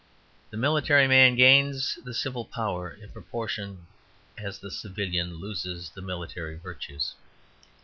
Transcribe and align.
The 0.49 0.57
military 0.57 1.07
man 1.07 1.35
gains 1.35 1.99
the 2.03 2.15
civil 2.15 2.43
power 2.43 2.89
in 2.89 3.11
proportion 3.11 3.85
as 4.35 4.57
the 4.57 4.71
civilian 4.71 5.35
loses 5.35 5.91
the 5.91 6.01
military 6.01 6.57
virtues. 6.57 7.13